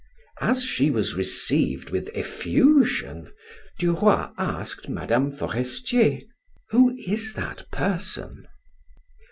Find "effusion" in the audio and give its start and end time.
2.15-3.31